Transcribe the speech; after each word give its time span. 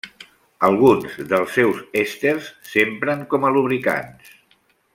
Alguns 0.67 1.17
dels 1.33 1.51
seus 1.57 1.83
èsters 2.03 2.47
s'empren 2.71 3.23
com 3.35 3.47
a 3.47 3.53
lubricants. 3.59 4.33